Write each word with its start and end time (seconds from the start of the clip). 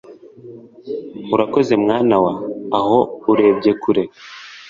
urakoze 1.33 1.73
mwana 1.83 2.15
wa 2.23 2.33
aho 2.79 2.99
urebye 3.31 3.71
kure 3.81 4.03